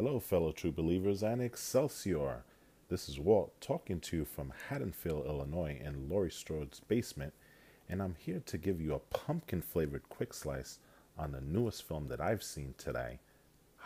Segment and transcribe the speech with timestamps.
[0.00, 2.44] Hello, fellow true believers and Excelsior.
[2.88, 7.32] This is Walt talking to you from Haddonfield, Illinois, in Laurie Strode's basement,
[7.88, 10.78] and I'm here to give you a pumpkin flavored quick slice
[11.18, 13.18] on the newest film that I've seen today,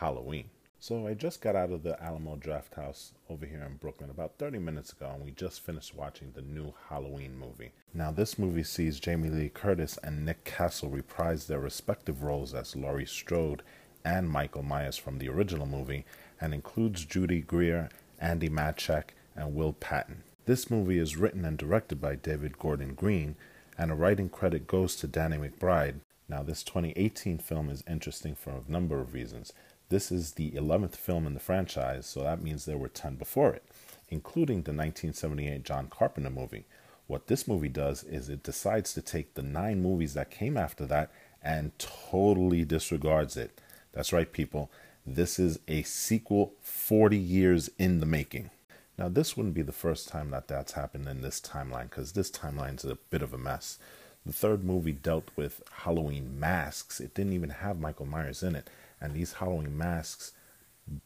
[0.00, 0.50] Halloween.
[0.78, 4.58] So, I just got out of the Alamo Drafthouse over here in Brooklyn about 30
[4.58, 7.72] minutes ago, and we just finished watching the new Halloween movie.
[7.94, 12.76] Now, this movie sees Jamie Lee Curtis and Nick Castle reprise their respective roles as
[12.76, 13.62] Laurie Strode
[14.04, 16.04] and Michael Myers from the original movie
[16.40, 17.88] and includes Judy Greer,
[18.22, 20.22] Andi Matichak, and Will Patton.
[20.44, 23.36] This movie is written and directed by David Gordon Green,
[23.78, 26.00] and a writing credit goes to Danny McBride.
[26.28, 29.52] Now, this 2018 film is interesting for a number of reasons.
[29.88, 33.52] This is the 11th film in the franchise, so that means there were 10 before
[33.52, 33.62] it,
[34.08, 36.64] including the 1978 John Carpenter movie.
[37.06, 40.86] What this movie does is it decides to take the nine movies that came after
[40.86, 41.10] that
[41.42, 43.60] and totally disregards it.
[43.92, 44.70] That's right, people.
[45.04, 48.50] This is a sequel 40 years in the making.
[48.98, 52.30] Now, this wouldn't be the first time that that's happened in this timeline because this
[52.30, 53.78] timeline's a bit of a mess.
[54.24, 57.00] The third movie dealt with Halloween masks.
[57.00, 58.70] It didn't even have Michael Myers in it.
[59.00, 60.32] And these Halloween masks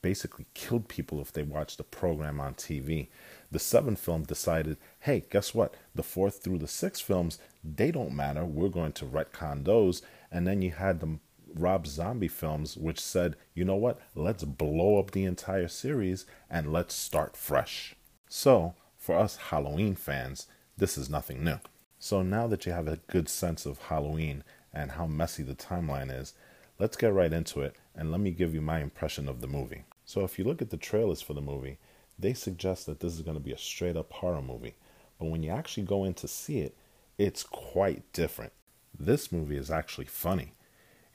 [0.03, 3.09] basically killed people if they watched the program on TV.
[3.51, 5.75] The seventh film decided, hey, guess what?
[5.95, 8.45] The fourth through the sixth films, they don't matter.
[8.45, 10.03] We're going to retcon those.
[10.31, 11.19] And then you had the
[11.59, 16.73] Rob Zombie films, which said, you know what, let's blow up the entire series and
[16.73, 17.95] let's start fresh.
[18.29, 21.59] So, for us Halloween fans, this is nothing new.
[21.99, 26.17] So, now that you have a good sense of Halloween and how messy the timeline
[26.17, 26.35] is,
[26.79, 29.85] let's get right into it and let me give you my impression of the movie.
[30.05, 31.79] So, if you look at the trailers for the movie,
[32.19, 34.75] they suggest that this is going to be a straight up horror movie.
[35.19, 36.77] But when you actually go in to see it,
[37.19, 38.53] it's quite different.
[38.99, 40.53] This movie is actually funny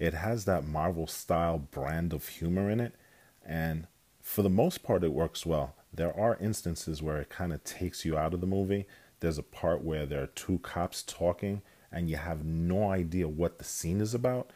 [0.02, 2.96] it has that Marvel style brand of humor in it,
[3.46, 3.86] and
[4.20, 5.76] for the most part, it works well.
[5.94, 8.88] There are instances where it kind of takes you out of the movie.
[9.20, 11.62] There's a part where there are two cops talking,
[11.92, 14.50] and you have no idea what the scene is about.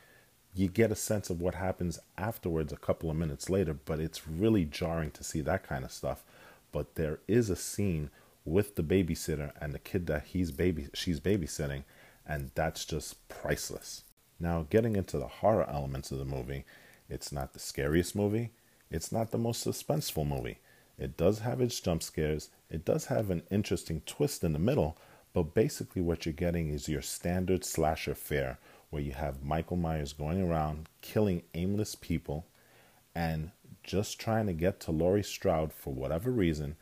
[0.55, 4.27] You get a sense of what happens afterwards a couple of minutes later, but it's
[4.27, 6.23] really jarring to see that kind of stuff.
[6.71, 8.09] But there is a scene
[8.45, 11.83] with the babysitter and the kid that he's baby she's babysitting,
[12.25, 14.01] and that's just priceless.
[14.39, 16.65] Now, getting into the horror elements of the movie,
[17.09, 18.51] it's not the scariest movie,
[18.91, 20.59] it's not the most suspenseful movie.
[20.97, 24.97] It does have its jump scares, it does have an interesting twist in the middle,
[25.33, 28.57] but basically what you're getting is your standard slasher fare
[28.89, 32.45] where you have Michael Myers going around killing aimless people
[33.13, 33.51] and
[33.83, 36.75] just trying to get to Laurie Strode for whatever reason.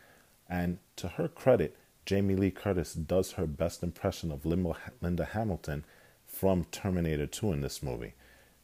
[0.50, 1.76] And to her credit,
[2.06, 5.86] Jamie Lee Curtis does her best impression of Linda Hamilton
[6.34, 8.14] from Terminator 2 in this movie.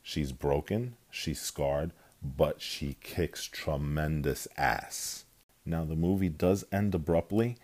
[0.01, 1.91] She's broken, she's scarred,
[2.23, 5.25] but she kicks tremendous ass.
[5.65, 7.57] Now, the movie does end abruptly,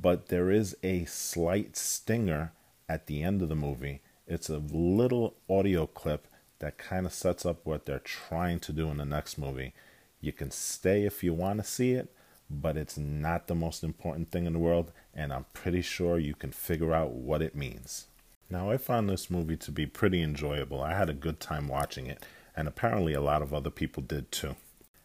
[0.00, 2.52] but there is a slight stinger
[2.88, 4.00] at the end of the movie.
[4.26, 6.26] It's a little audio clip
[6.60, 9.74] that kind of sets up what they're trying to do in the next movie.
[10.20, 12.12] You can stay if you want to see it,
[12.48, 16.34] but it's not the most important thing in the world, and I'm pretty sure you
[16.34, 18.06] can figure out what it means.
[18.52, 20.82] Now, I found this movie to be pretty enjoyable.
[20.82, 24.32] I had a good time watching it, and apparently a lot of other people did
[24.32, 24.56] too.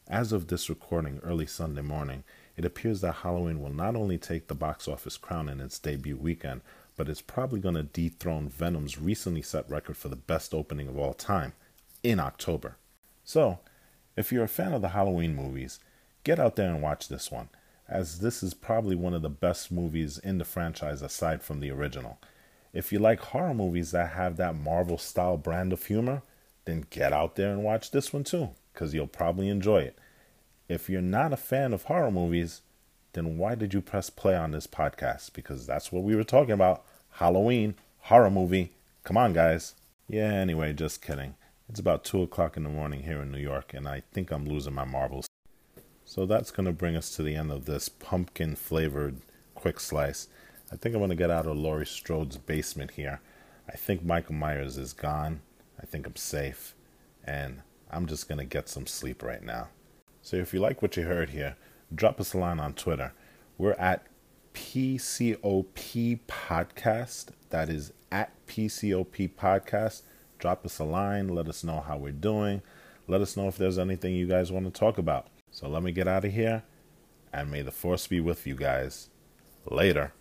[0.08, 2.24] As of this recording early Sunday morning,
[2.58, 6.18] it appears that Halloween will not only take the box office crown in its debut
[6.18, 6.62] weekend,
[6.96, 10.98] but it's probably going to dethrone Venom's recently set record for the best opening of
[10.98, 11.54] all time
[12.02, 12.78] in October.
[13.24, 13.60] So,
[14.16, 15.80] if you're a fan of the Halloween movies,
[16.24, 17.50] get out there and watch this one,
[17.88, 21.70] as this is probably one of the best movies in the franchise aside from the
[21.70, 22.18] original.
[22.76, 26.24] If you like horror movies that have that Marvel style brand of humor,
[26.66, 29.98] then get out there and watch this one too, because you'll probably enjoy it.
[30.68, 32.62] If you're not a fan of horror movies,
[33.14, 35.32] then why did you press play on this podcast?
[35.32, 38.74] Because that's what we were talking about Halloween, horror movie.
[39.06, 39.76] Come on, guys.
[40.10, 41.36] Yeah, anyway, just kidding.
[41.70, 44.46] It's about 2 o'clock in the morning here in New York, and I think I'm
[44.46, 45.28] losing my marbles.
[46.04, 49.22] So that's going to bring us to the end of this pumpkin flavored
[49.54, 50.28] quick slice.
[50.72, 53.22] I think I'm going to get out of Laurie Strode's basement here.
[53.68, 55.42] I think Michael Myers is gone.
[55.82, 56.74] I think I'm safe.
[57.24, 59.70] And I'm just going to get some sleep right now.
[60.22, 61.56] So if you like what you heard here,
[61.94, 63.14] drop us a line on Twitter.
[63.58, 64.08] We're at
[64.54, 67.28] PCOP Podcast.
[67.52, 70.02] That is at PCOP Podcast.
[70.40, 71.28] Drop us a line.
[71.28, 72.62] Let us know how we're doing.
[73.08, 75.28] Let us know if there's anything you guys want to talk about.
[75.52, 76.64] So let me get out of here.
[77.32, 79.10] And may the force be with you guys.
[79.70, 80.14] Later.